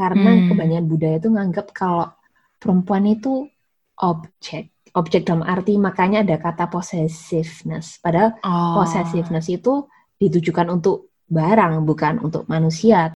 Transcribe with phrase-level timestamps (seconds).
[0.00, 0.48] karena Hmm.
[0.48, 2.08] kebanyakan budaya itu nganggap kalau
[2.56, 3.52] perempuan itu
[4.00, 8.80] objek objek dalam arti makanya ada kata possessiveness padahal Oh.
[8.80, 9.84] possessiveness itu
[10.16, 13.12] ditujukan untuk barang bukan untuk manusia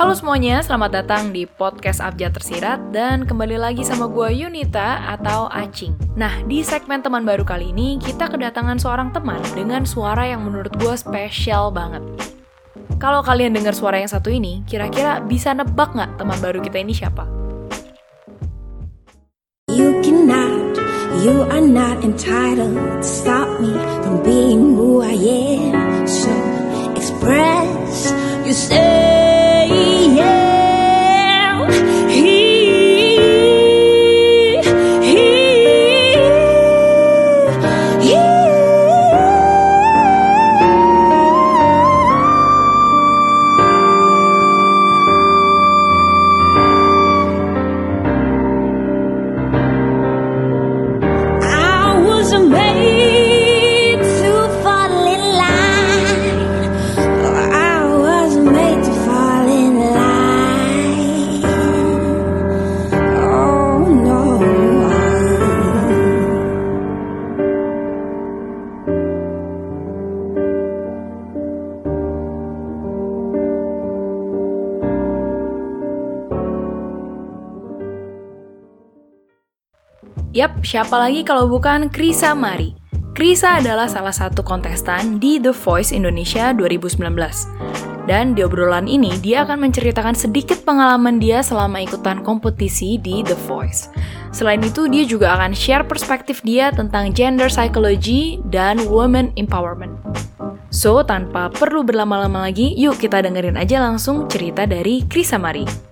[0.00, 5.44] Halo semuanya, selamat datang di podcast Abjad Tersirat dan kembali lagi sama gue Yunita atau
[5.52, 5.92] Acing.
[6.16, 10.72] Nah, di segmen teman baru kali ini kita kedatangan seorang teman dengan suara yang menurut
[10.80, 12.00] gue spesial banget.
[13.00, 16.92] Kalau kalian dengar suara yang satu ini, kira-kira bisa nebak nggak teman baru kita ini
[16.92, 17.24] siapa?
[19.72, 20.76] You cannot,
[21.24, 23.72] you are not entitled to stop me
[24.04, 26.04] from being who I am.
[26.04, 26.28] So
[26.92, 28.12] express
[28.44, 28.52] you
[80.30, 82.70] Yap, siapa lagi kalau bukan Krisa Mari.
[83.18, 87.02] Krisa adalah salah satu kontestan di The Voice Indonesia 2019.
[88.06, 93.34] Dan di obrolan ini, dia akan menceritakan sedikit pengalaman dia selama ikutan kompetisi di The
[93.50, 93.90] Voice.
[94.30, 99.98] Selain itu, dia juga akan share perspektif dia tentang gender psychology dan women empowerment.
[100.70, 105.90] So, tanpa perlu berlama-lama lagi, yuk kita dengerin aja langsung cerita dari Krisa Mari.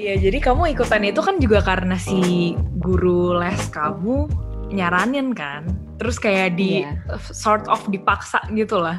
[0.00, 4.32] Iya, jadi kamu ikutan itu kan juga karena si guru les kamu
[4.72, 5.68] nyaranin kan.
[6.00, 7.20] Terus kayak di Iya.
[7.20, 8.96] sort of dipaksa gitu lah.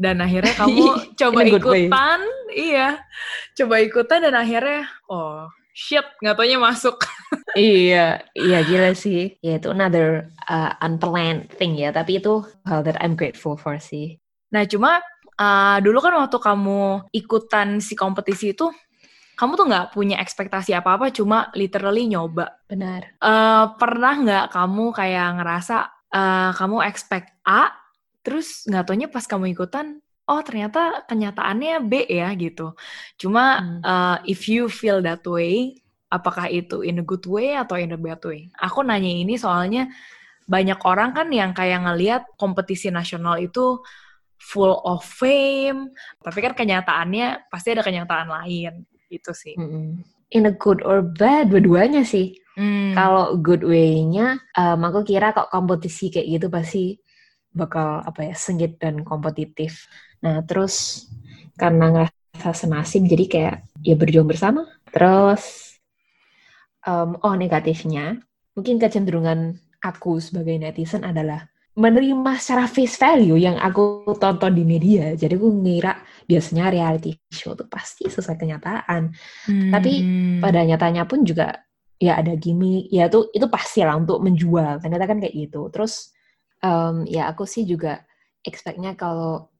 [0.00, 0.84] Dan akhirnya kamu
[1.20, 2.20] coba ikutan,
[2.56, 3.04] iya.
[3.52, 5.44] Coba ikutan dan akhirnya oh
[5.76, 6.96] shit, nggak taunya masuk.
[7.58, 12.94] iya iya gila sih ya itu another uh, unplanned thing ya tapi itu hal that
[13.02, 14.98] I'm grateful for sih Nah, cuma
[15.38, 18.70] uh, dulu kan waktu kamu ikutan si kompetisi itu
[19.40, 22.60] kamu tuh nggak punya ekspektasi apa-apa, cuma literally nyoba.
[22.68, 25.76] benar Eh, pernah nggak kamu kayak ngerasa
[26.12, 27.72] eh, kamu expect A,
[28.20, 29.96] terus nggak taunya pas kamu ikutan,
[30.28, 32.76] oh ternyata kenyataannya B ya gitu.
[33.16, 33.80] Cuma Hmm.
[33.80, 35.80] eh, if you feel that way,
[36.12, 38.52] apakah itu in a good way atau in a bad way?
[38.60, 39.88] Aku nanya ini soalnya
[40.44, 43.80] banyak orang kan yang kayak ngelihat kompetisi nasional itu
[44.40, 49.58] full of fame, tapi kan kenyataannya pasti ada kenyataan lain gitu sih.
[49.58, 50.06] Mm-mm.
[50.30, 52.92] in a good or bad dua-duanya sih Hmm.
[52.92, 56.98] Kalau good way-nya, um, aku kira kok kompetisi kayak gitu pasti
[57.56, 59.88] bakal apa ya sengit dan kompetitif.
[60.20, 61.08] Nah terus
[61.56, 64.68] karena ngerasa senasib jadi kayak ya berjuang bersama.
[64.92, 65.72] Terus
[66.84, 68.20] um, oh negatifnya
[68.52, 71.48] mungkin kecenderungan aku sebagai netizen adalah
[71.80, 75.16] menerima secara face value yang aku tonton di media.
[75.16, 75.96] Jadi aku ngira
[76.28, 79.08] biasanya reality show tuh pasti sesuai kenyataan.
[79.48, 80.44] Tapi Hmm.
[80.44, 81.56] pada nyatanya pun juga
[82.00, 86.16] ya ada gimmick ya itu itu pasti lah untuk menjual ternyata kan kayak gitu terus
[86.64, 88.00] em, ya aku sih juga
[88.40, 89.52] expectnya kalau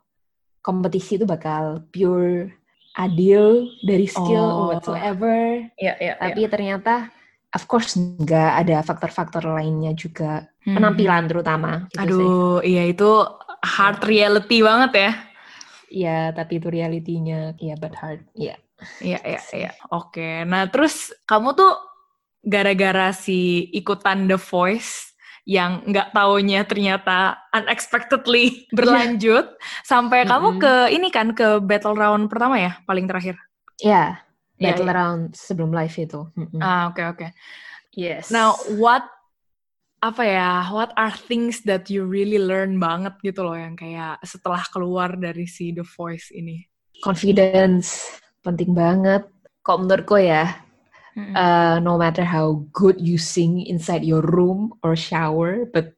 [0.64, 2.48] kompetisi itu bakal pure
[2.96, 4.72] adil dari skill Oh.
[4.72, 7.12] whatsoever ya, ya, tapi ternyata
[7.56, 10.76] of course nggak ada faktor-faktor lainnya juga Hmm.
[10.76, 12.30] penampilan terutama gitu sih.
[12.30, 13.08] Aduh, iya itu
[13.64, 15.10] hard reality banget ya.
[15.90, 18.56] ya tapi itu realitinya ya but hard ya
[18.96, 19.70] Iya, iya, iya.
[19.92, 20.44] Oke.
[20.48, 21.72] Nah, terus kamu tuh
[22.40, 25.12] gara-gara si ikutan The Voice
[25.44, 29.52] yang nggak taunya ternyata unexpectedly berlanjut
[29.84, 30.62] sampai kamu Mm-mm.
[30.62, 33.36] ke ini kan ke battle round pertama ya, paling terakhir.
[33.80, 34.29] ya Iya,
[34.62, 34.94] battle iya.
[34.98, 36.62] round sebelum live itu Mm-mm.
[36.62, 37.26] Ah, oke, oke.
[37.96, 39.02] yes Now, what
[40.00, 40.50] apa ya?
[40.72, 45.44] What are things that you really learn banget gitu loh yang kayak setelah keluar dari
[45.48, 46.56] si The Voice ini?
[47.04, 49.22] confidence penting banget.
[49.66, 50.56] Kok menurutku ya,
[51.36, 55.92] uh, no matter how good you sing inside your room or shower, but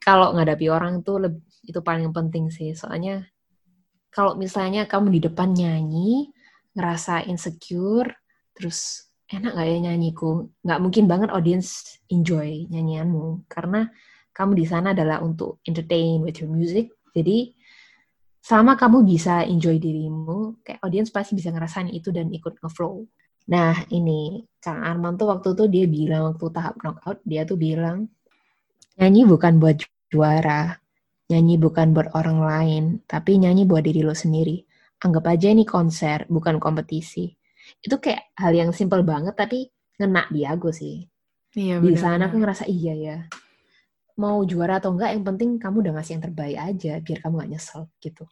[0.00, 2.72] kalau ngadapi orang tuh leb- itu paling penting sih.
[2.72, 3.28] Soalnya
[4.10, 6.32] kalau misalnya kamu di depan nyanyi,
[6.74, 8.10] ngerasa insecure,
[8.54, 10.50] terus enak gak ya nyanyiku?
[10.62, 13.90] Nggak mungkin banget audience enjoy nyanyianmu karena
[14.30, 16.94] kamu di sana adalah untuk entertain with your music.
[17.14, 17.52] Jadi
[18.40, 23.04] selama kamu bisa enjoy dirimu, kayak audiens pasti bisa ngerasain itu dan ikut ngeflow.
[23.50, 28.06] Nah, ini Kang Arman tuh waktu tuh dia bilang waktu tahap knockout dia tuh bilang
[29.00, 29.82] nyanyi bukan buat
[30.12, 30.78] juara,
[31.30, 34.69] nyanyi bukan buat orang lain, tapi nyanyi buat diri lo sendiri.
[35.00, 37.32] Anggap aja ini konser, bukan kompetisi.
[37.80, 39.68] Itu kayak hal yang simple banget tapi
[40.00, 41.04] ngena di aku sih.
[41.56, 43.16] Iya, Di sana aku ngerasa iya ya.
[44.22, 47.50] Mau juara atau enggak, yang penting kamu udah ngasih yang terbaik aja, biar kamu gak
[47.52, 48.24] nyesel gitu.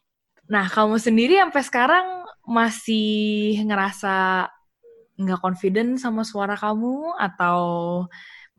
[0.49, 2.07] Nah, kamu sendiri sampai sekarang
[2.45, 4.49] masih ngerasa
[5.19, 7.59] nggak confident sama suara kamu atau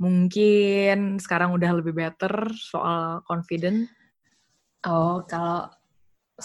[0.00, 3.90] mungkin sekarang udah lebih better soal confident?
[4.84, 5.60] Oh, kalau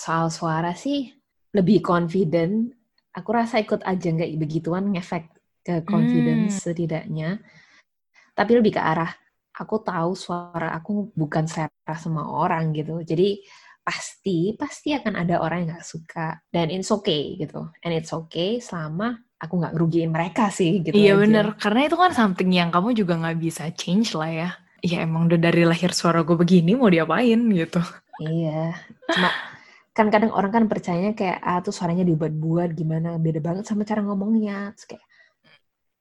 [0.03, 1.14] soal suara sih
[1.55, 2.75] lebih confident.
[3.15, 5.31] Aku rasa ikut aja nggak begituan ngefek
[5.63, 7.39] ke confidence setidaknya.
[8.35, 9.09] Tapi lebih ke arah
[9.55, 12.99] aku tahu suara aku bukan selera semua orang gitu.
[12.99, 13.39] Jadi
[13.85, 17.71] pasti pasti akan ada orang yang nggak suka dan it's okay gitu.
[17.79, 20.95] And it's okay selama aku nggak ngerugiin mereka sih gitu.
[20.95, 21.21] iya aja.
[21.23, 24.49] bener, karena itu kan something yang kamu juga nggak bisa change lah ya.
[24.83, 27.81] Ya emang udah dari lahir suara gue begini mau diapain gitu.
[28.21, 28.75] Iya,
[29.11, 29.29] cuma
[29.95, 34.03] kan kadang orang kan percayanya kayak ah tuh suaranya dibuat-buat gimana beda banget sama cara
[34.03, 34.75] ngomongnya.
[34.75, 35.05] Terus kayak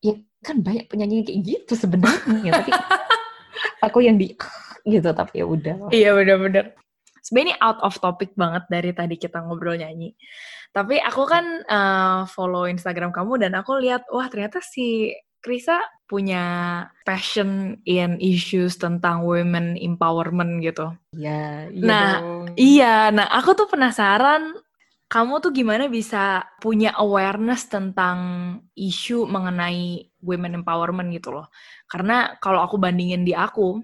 [0.03, 2.71] ya kan banyak penyanyi kayak gitu sebenarnya, tapi
[3.87, 4.35] aku yang di
[4.83, 5.95] gitu tapi ya udah.
[5.95, 6.75] Iya bener-bener.
[7.23, 10.13] Sebenarnya ini out of topic banget dari tadi kita ngobrol nyanyi.
[10.75, 15.15] Tapi aku kan eh, follow Instagram kamu dan aku lihat wah ternyata si
[15.45, 15.77] Krisa
[16.09, 16.45] punya
[17.05, 20.89] passion in issues tentang women empowerment gitu.
[21.15, 21.31] Iya,
[21.71, 22.45] iya Nah, dong.
[22.55, 24.43] Iya, nah aku tuh penasaran
[25.13, 28.19] kamu tuh gimana bisa punya awareness tentang
[28.75, 31.47] isu mengenai women empowerment gitu loh.
[31.91, 33.79] Karena kalau aku bandingin di aku,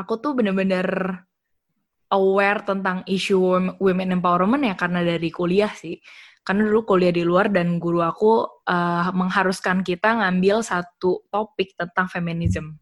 [0.00, 0.86] aku tuh bener-bener
[2.12, 5.96] aware tentang isu wom- women empowerment ya karena dari kuliah sih.
[6.46, 12.06] Karena dulu kuliah di luar dan guru aku eh, mengharuskan kita ngambil satu topik tentang
[12.06, 12.78] feminism.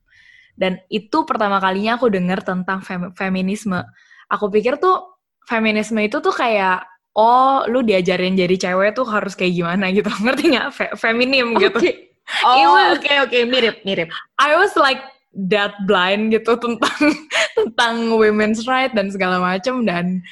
[0.55, 3.81] Dan itu pertama kalinya aku dengar tentang fem- feminisme.
[4.29, 5.17] Aku pikir tuh
[5.49, 6.85] feminisme itu tuh kayak
[7.17, 10.13] oh lu diajarin jadi cewek tuh harus kayak gimana gitu.
[10.25, 10.69] Ngerti nggak?
[10.71, 11.81] Fe- feminim gitu.
[11.81, 11.93] Oke.
[12.25, 14.09] It Oh, oke oke mirip mirip.
[14.41, 15.05] I was like
[15.37, 17.13] that blind gitu tentang
[17.59, 20.25] tentang women's right dan segala macam dan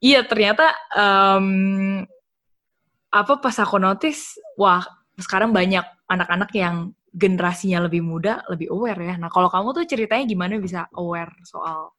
[0.00, 2.08] iya ternyata em,
[3.10, 4.82] apa pas aku notice wah
[5.18, 9.14] sekarang banyak anak-anak yang generasinya lebih muda lebih aware ya.
[9.18, 11.90] Nah kalau kamu tuh ceritanya gimana bisa aware soal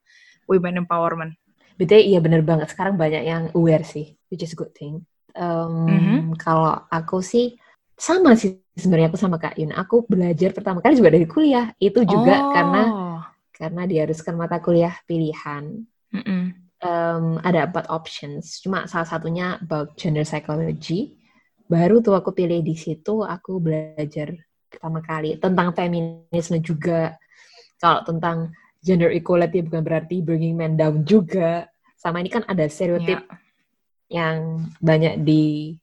[0.48, 1.36] women empowerment?
[1.76, 2.72] Betul, iya bener banget.
[2.72, 5.04] Sekarang banyak yang aware sih, which is a good thing.
[5.36, 6.18] Em, Mhm.
[6.40, 7.56] Kalau aku sih
[7.96, 9.76] sama sih sebenarnya aku sama Kak Yun.
[9.76, 11.72] Aku belajar pertama kali juga dari kuliah.
[11.80, 12.52] Itu juga Oh.
[12.56, 12.82] karena
[13.52, 15.86] karena diharuskan mata kuliah pilihan.
[16.12, 16.44] Mm-mm.
[16.82, 18.58] Em, ada empat options.
[18.58, 21.14] Cuma salah satunya about gender psychology.
[21.70, 23.22] Baru tuh aku pilih di situ.
[23.22, 24.34] Aku belajar
[24.66, 27.14] pertama kali tentang feminisme juga.
[27.78, 28.50] Kalau tentang
[28.82, 31.70] gender equality bukan berarti bringing men down juga.
[32.02, 33.38] Sama ini kan ada stereotip Ya.
[34.26, 35.78] yang banyak di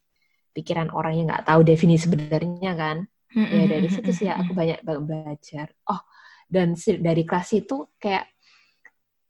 [0.51, 3.07] pikiran orang yang nggak tahu definisi sebenarnya kan.
[3.39, 5.67] Ya dari situ sih ya aku banyak banget belajar.
[5.87, 6.03] Oh,
[6.51, 8.27] dan dari kelas itu kayak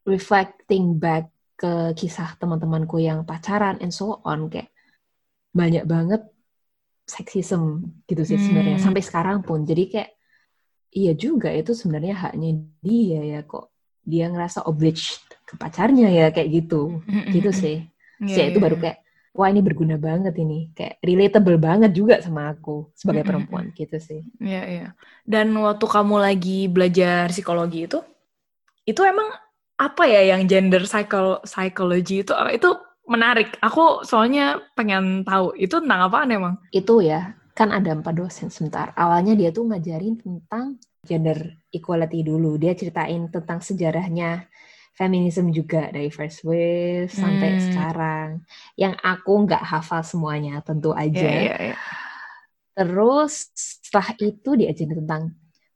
[0.08, 1.28] reflecting back
[1.58, 4.70] ke kisah teman-temanku yang pacaran and so on kayak
[5.50, 6.22] banyak banget
[7.08, 8.86] seksism gitu sih sebenarnya Hmm.
[8.92, 9.64] sampai sekarang pun.
[9.66, 10.10] Jadi kayak
[10.94, 12.50] iya juga itu sebenarnya haknya
[12.84, 13.72] dia ya kok
[14.06, 17.02] dia ngerasa obliged ke pacarnya ya kayak gitu.
[17.34, 17.76] Gitu sih.
[18.22, 18.82] Iya, Sih itu iya, baru iya.
[18.84, 18.98] kayak
[19.38, 24.20] wah ini berguna banget ini kayak relatable banget juga sama aku sebagai perempuan gitu sih.
[24.38, 24.86] Iya, iya.
[25.26, 27.98] Dan waktu kamu lagi belajar psikologi itu,
[28.88, 29.28] itu emang
[29.78, 32.70] apa ya yang gender psycho psychology itu itu
[33.08, 33.56] menarik.
[33.62, 36.54] Aku soalnya pengen tahu itu tentang apaan emang?
[36.74, 38.94] Itu ya kan ada empat dosen sebentar.
[38.94, 41.38] Awalnya dia tuh ngajarin tentang gender
[41.74, 42.58] equality dulu.
[42.60, 44.46] Dia ceritain tentang sejarahnya
[44.98, 47.62] feminisme juga dari first wave sampai Hmm.
[47.66, 48.28] sekarang.
[48.74, 51.22] Yang aku nggak hafal semuanya tentu aja.
[51.22, 51.76] Iya, iya, iya.
[52.78, 55.22] Terus setelah itu diajarin tentang,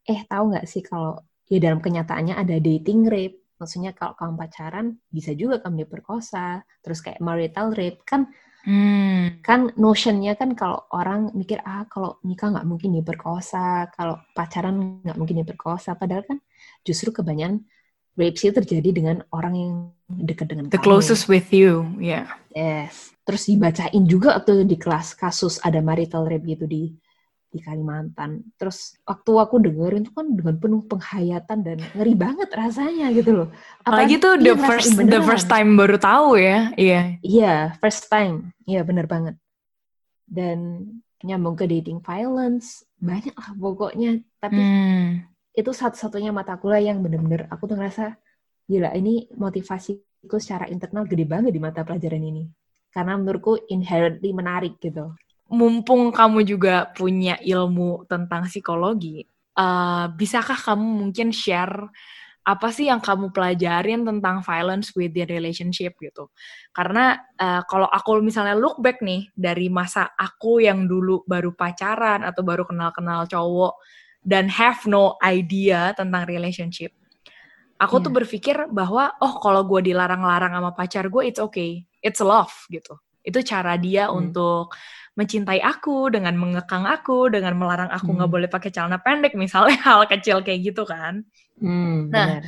[0.07, 1.19] eh tahu nggak sih kalau
[1.51, 3.42] ya dalam kenyataannya ada dating rape.
[3.63, 6.67] Maksudnya kalau kamu pacaran bisa juga kamu diperkosa.
[6.83, 8.27] Terus kayak marital rape kan
[8.63, 9.43] Hmm.
[9.43, 15.19] kan notionnya kan kalau orang mikir ah kalau nikah nggak mungkin diperkosa, kalau pacaran nggak
[15.19, 15.99] mungkin diperkosa.
[15.99, 16.39] Padahal kan
[16.87, 17.67] justru kebanyakan
[18.15, 19.75] rape sih terjadi dengan orang yang
[20.07, 20.87] dekat dengan The kamu.
[20.95, 22.31] closest with you, ya.
[22.55, 23.11] Yes.
[23.27, 26.95] Terus dibacain juga tuh di kelas kasus ada marital rape gitu di
[27.53, 28.41] di Kalimantan.
[28.57, 33.49] Terus waktu aku dengerin itu kan dengan penuh penghayatan dan ngeri banget rasanya gitu loh.
[33.85, 36.73] Apalagi tuh the first the first time baru tahu ya.
[36.81, 37.21] Iya.
[37.21, 38.57] Iya, first time.
[38.65, 39.37] Iya, bener banget.
[40.25, 40.89] Dan
[41.21, 44.25] nyambung ke dating violence, banyak lah pokoknya.
[44.41, 45.07] Tapi hmm.
[45.53, 48.17] itu satu-satunya mata kuliah yang bener-bener aku tuh ngerasa,
[48.65, 52.49] gila ini motivasiku secara internal gede banget di mata pelajaran ini.
[52.89, 55.13] Karena menurutku inherently menarik gitu
[55.53, 59.29] mumpung kamu juga punya ilmu tentang psikologi,
[59.61, 61.93] uh, bisakah kamu mungkin share
[62.43, 66.33] apa sih yang kamu pelajarin tentang violence within relationship gitu?
[66.75, 72.27] Karena uh, kalau aku misalnya look back nih dari masa aku yang dulu baru pacaran
[72.27, 73.79] atau baru kenal-kenal cowok
[74.27, 76.91] dan have no idea tentang relationship,
[77.79, 78.05] aku yeah.
[78.09, 82.99] tuh berpikir bahwa oh kalau gue dilarang-larang sama pacar gue it's okay, it's love gitu.
[83.23, 84.19] Itu cara dia hmm.
[84.19, 84.75] untuk
[85.13, 88.37] mencintai aku dengan mengekang aku dengan melarang aku nggak hmm.
[88.41, 91.25] boleh pakai celana pendek misalnya hal kecil kayak gitu kan.
[91.61, 92.41] Hmm, nah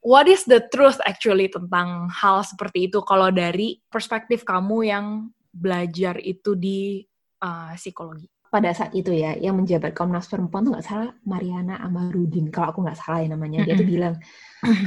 [0.00, 3.04] what is the truth actually tentang hal seperti itu?
[3.04, 5.06] Kalau dari perspektif kamu yang
[5.52, 7.04] belajar itu di
[7.44, 8.28] uh, psikologi.
[8.50, 12.80] Pada saat itu ya yang menjabat Komnas Perempuan tuh nggak salah Mariana Amarudin kalau aku
[12.82, 13.62] nggak salah ya namanya.
[13.62, 14.18] Dia tuh bilang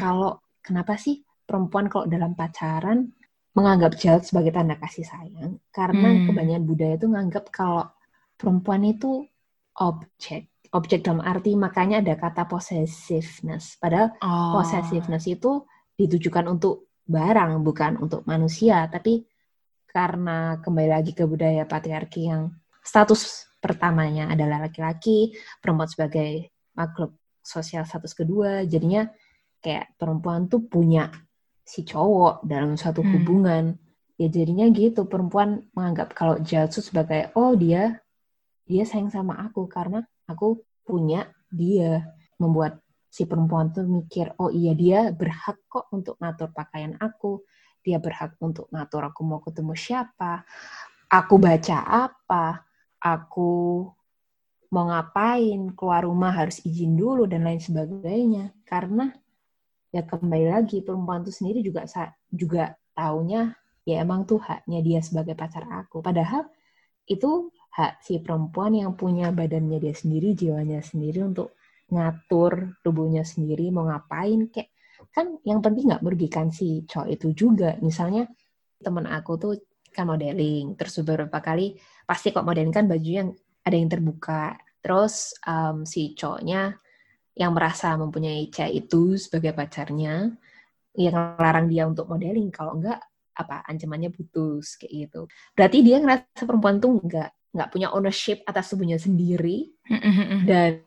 [0.03, 3.07] kalau kenapa sih perempuan kalau dalam pacaran
[3.53, 6.25] menganggap child sebagai tanda kasih sayang karena hmm.
[6.29, 7.85] kebanyakan budaya itu menganggap kalau
[8.33, 9.29] perempuan itu
[9.77, 14.57] objek objek dalam arti makanya ada kata possessiveness padahal oh.
[14.57, 15.61] possessiveness itu
[15.93, 19.21] ditujukan untuk barang bukan untuk manusia tapi
[19.85, 22.49] karena kembali lagi ke budaya patriarki yang
[22.81, 27.13] status pertamanya adalah laki-laki perempuan sebagai makhluk
[27.45, 29.05] sosial status kedua jadinya
[29.61, 31.13] kayak perempuan tuh punya
[31.63, 33.11] si cowok dalam suatu hmm.
[33.17, 33.63] hubungan.
[34.19, 37.97] Ya jadinya gitu perempuan menganggap kalau Jalsu sebagai oh dia
[38.63, 42.07] dia sayang sama aku karena aku punya dia.
[42.37, 47.41] Membuat si perempuan tuh mikir oh iya dia berhak kok untuk ngatur pakaian aku.
[47.83, 50.45] Dia berhak untuk ngatur aku mau ketemu siapa
[51.13, 52.65] aku baca apa
[52.97, 53.85] aku
[54.73, 58.49] mau ngapain keluar rumah harus izin dulu dan lain sebagainya.
[58.65, 59.13] Karena
[59.93, 61.85] ya kembali lagi perempuan itu sendiri juga
[62.33, 63.53] juga taunya
[63.85, 66.01] ya emang tuh haknya dia sebagai pacar aku.
[66.01, 66.49] Padahal
[67.05, 71.53] itu hak si perempuan yang punya badannya dia sendiri jiwanya sendiri untuk
[71.91, 74.71] ngatur tubuhnya sendiri mau ngapain kayak
[75.13, 77.77] kan yang penting nggak merugikan si cowok itu juga.
[77.83, 78.25] Misalnya
[78.81, 79.53] temen aku tuh
[79.93, 81.77] kan modeling terus beberapa kali
[82.09, 83.29] pasti kok modeling kan baju yang
[83.61, 84.57] ada yang terbuka.
[84.81, 86.75] Terus um, si cowoknya
[87.33, 90.29] yang merasa mempunyai cewek itu sebagai pacarnya
[90.93, 92.53] yang larang dia untuk modeling.
[92.53, 93.01] Kalau enggak
[93.33, 95.21] apa ancamannya putus kayak gitu.
[95.57, 99.69] Berarti dia ngerasa perempuan tuh enggak nggak punya ownership atas tubuhnya sendiri
[100.49, 100.81] dan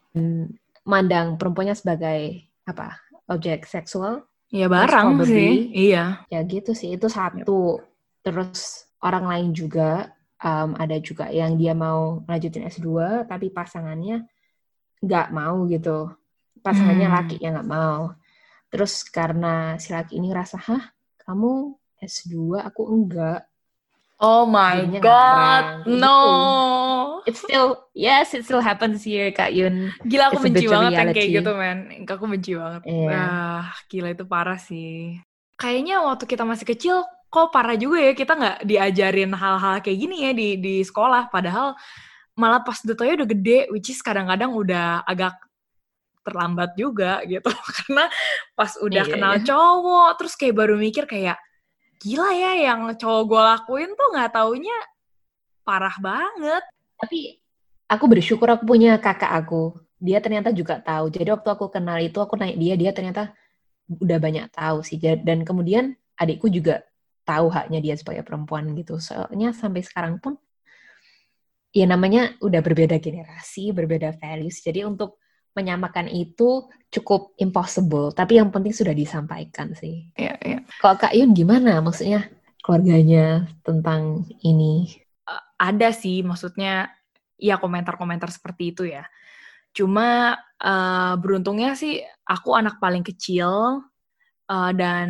[0.82, 2.98] mandang perempuannya sebagai apa
[3.30, 4.26] objek seksual.
[4.50, 6.22] Ya barang sih iya.
[6.30, 7.82] Ya gitu sih itu satu.
[8.22, 14.26] Terus orang lain juga um, ada juga yang dia mau lanjutin S2 tapi pasangannya
[15.02, 16.14] nggak mau gitu
[16.64, 17.16] pasangannya hmm.
[17.16, 18.12] laki yang nggak mau
[18.70, 20.84] terus karena si laki ini rasa hah
[21.22, 23.48] kamu S2 aku enggak
[24.16, 26.00] Oh my Jadinya god, gitu.
[26.00, 26.20] no.
[27.28, 29.92] It's still, yes, it still happens here, Kak Yun.
[30.08, 31.78] Gila aku benci banget yang kayak gitu, man.
[32.08, 32.80] Aku benci banget.
[32.88, 33.12] Yeah.
[33.12, 35.20] Ah, gila itu parah sih.
[35.60, 40.16] Kayaknya waktu kita masih kecil, kok parah juga ya kita nggak diajarin hal-hal kayak gini
[40.24, 41.28] ya di di sekolah.
[41.28, 41.76] Padahal
[42.40, 45.36] malah pas detoya udah gede, which is kadang-kadang udah agak
[46.26, 47.46] terlambat juga gitu.
[47.78, 48.10] Karena
[48.58, 49.44] pas udah iya, kenal iya.
[49.46, 51.38] cowok terus kayak baru mikir kayak
[52.02, 54.78] gila ya yang cowok gue lakuin tuh nggak taunya
[55.62, 56.64] parah banget.
[56.98, 57.38] Tapi
[57.86, 59.78] aku bersyukur aku punya kakak aku.
[59.96, 61.08] Dia ternyata juga tahu.
[61.08, 63.32] Jadi waktu aku kenal itu aku naik dia dia ternyata
[63.86, 64.98] udah banyak tahu sih.
[64.98, 66.82] Dan kemudian adikku juga
[67.26, 69.02] tahu haknya dia sebagai perempuan gitu.
[69.02, 70.38] Soalnya sampai sekarang pun
[71.74, 74.62] ya namanya udah berbeda generasi berbeda values.
[74.62, 75.20] Jadi untuk
[75.56, 80.06] menyamakan itu cukup impossible, tapi yang penting sudah disampaikan sih.
[80.14, 80.58] Iya, iya.
[80.78, 81.80] Kalau Kak Yun gimana?
[81.80, 82.28] Maksudnya
[82.60, 85.00] keluarganya tentang ini?
[85.26, 86.92] Uh, ada sih, maksudnya
[87.40, 89.08] ya komentar-komentar seperti itu ya.
[89.76, 93.84] Cuma uh, beruntungnya sih aku anak paling kecil
[94.48, 95.08] uh, dan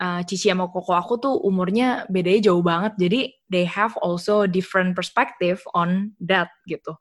[0.00, 2.96] uh, Cici sama Koko aku tuh umurnya bedanya jauh banget.
[2.96, 3.20] Jadi
[3.52, 6.96] they have also different perspective on that gitu.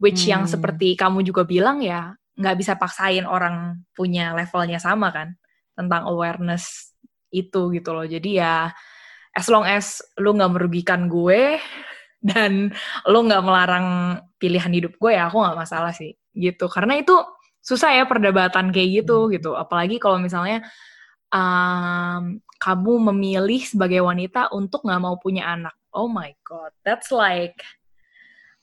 [0.00, 0.30] Which hmm.
[0.32, 5.36] yang seperti kamu juga bilang ya nggak bisa paksain orang punya levelnya sama kan
[5.76, 6.96] tentang awareness
[7.28, 8.08] itu gitu loh.
[8.08, 8.72] Jadi ya
[9.36, 11.60] as long as lu nggak merugikan gue
[12.28, 12.72] dan
[13.04, 16.66] lo nggak melarang pilihan hidup gue ya aku nggak masalah sih gitu.
[16.72, 17.14] Karena itu
[17.60, 19.32] susah ya perdebatan kayak gitu Hmm.
[19.36, 19.50] gitu.
[19.54, 20.64] Apalagi kalau misalnya
[21.28, 25.76] um, kamu memilih sebagai wanita untuk nggak mau punya anak.
[25.92, 27.58] Oh my god that's like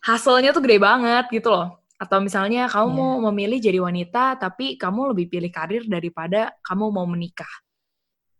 [0.08, 2.98] hasilnya tuh gede banget gitu loh atau misalnya kamu Iya.
[2.98, 7.50] mau memilih jadi wanita tapi kamu lebih pilih karir daripada kamu mau menikah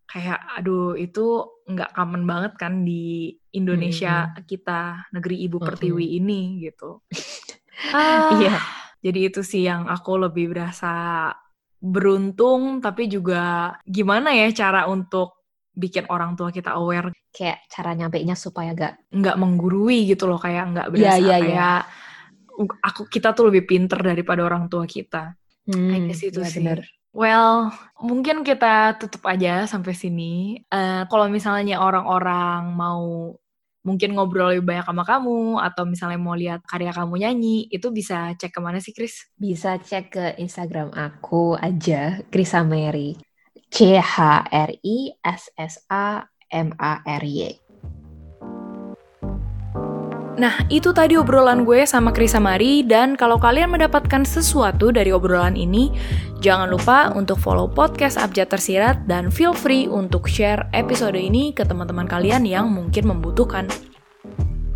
[0.08, 7.02] kayak aduh itu nggak common banget kan di Indonesia kita negeri ibu pertiwi ini gitu
[7.92, 8.56] ah, Iya.
[9.04, 11.28] jadi itu sih yang aku lebih berasa
[11.78, 15.38] beruntung tapi juga gimana ya cara untuk
[15.74, 20.74] bikin orang tua kita aware Kayak cara nyampainya supaya gak nggak menggurui gitu loh kayak
[20.74, 21.44] nggak berasa Iya, iya, iya.
[21.44, 21.80] kayak
[22.82, 25.36] aku kita tuh lebih pinter daripada orang tua kita.
[25.68, 26.64] I hmm, guess itu iya sih.
[26.64, 26.80] bener.
[27.12, 30.60] Well, mungkin kita tutup aja sampai sini.
[30.68, 33.34] Eh, kalau misalnya orang-orang mau
[33.86, 38.36] mungkin ngobrol lebih banyak sama kamu atau misalnya mau lihat karya kamu nyanyi, itu bisa
[38.36, 39.28] cek ke mana sih, Chris?
[39.34, 43.16] Bisa cek ke Instagram aku aja, Krisa Mary.
[43.68, 47.67] C H R I S S A M A R Y.
[50.38, 55.58] Nah, itu tadi obrolan gue sama Krisa Mari, dan kalau kalian mendapatkan sesuatu dari obrolan
[55.58, 55.90] ini,
[56.38, 61.66] jangan lupa untuk follow podcast Abjad Tersirat dan feel free untuk share episode ini ke
[61.66, 63.66] teman-teman kalian yang mungkin membutuhkan.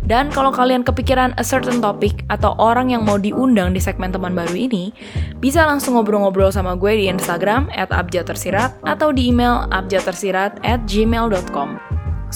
[0.03, 4.35] Dan kalau kalian kepikiran a certain topic atau orang yang mau diundang di segmen teman
[4.35, 4.91] baru ini,
[5.39, 11.79] bisa langsung ngobrol-ngobrol sama gue di Instagram at abjadtersirat atau di email abjadtersirat at gmail.com.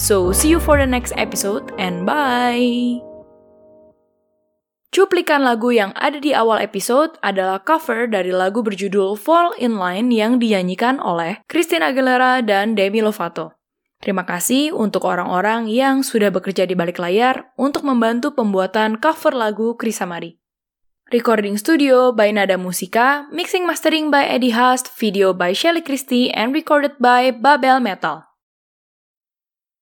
[0.00, 3.07] So, see you for the next episode and bye!
[4.88, 10.08] Cuplikan lagu yang ada di awal episode adalah cover dari lagu berjudul Fall in Line
[10.08, 13.52] yang dinyanyikan oleh Christina Aguilera dan Demi Lovato.
[14.00, 19.76] Terima kasih untuk orang-orang yang sudah bekerja di balik layar untuk membantu pembuatan cover lagu
[19.76, 20.40] Krisamari.
[21.08, 26.52] Recording studio by Nada Musika, mixing mastering by Eddie Hast, video by Shelly Christie, and
[26.56, 28.27] recorded by Babel Metal.